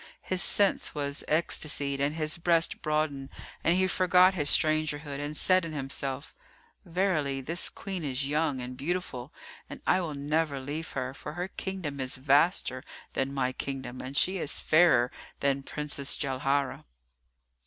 His 0.23 0.41
sense 0.41 0.95
was 0.95 1.23
ecstasied 1.27 1.99
and 1.99 2.15
his 2.15 2.39
breast 2.39 2.81
broadened, 2.81 3.29
and 3.63 3.77
he 3.77 3.85
forgot 3.85 4.33
his 4.33 4.49
strangerhood 4.49 5.19
and 5.19 5.37
said 5.37 5.63
in 5.63 5.73
himself, 5.73 6.33
"Verily, 6.83 7.39
this 7.39 7.69
Queen 7.69 8.03
is 8.03 8.27
young 8.27 8.59
and 8.59 8.75
beautiful[FN#340] 8.75 9.29
and 9.69 9.81
I 9.85 10.01
will 10.01 10.15
never 10.15 10.59
leave 10.59 10.93
her; 10.93 11.13
for 11.13 11.33
her 11.33 11.49
kingdom 11.49 11.99
is 11.99 12.15
vaster 12.15 12.83
than 13.13 13.31
my 13.31 13.51
kingdom 13.51 14.01
and 14.01 14.17
she 14.17 14.39
is 14.39 14.59
fairer 14.59 15.11
than 15.39 15.61
Princess 15.61 16.17
Jauharah." 16.17 16.83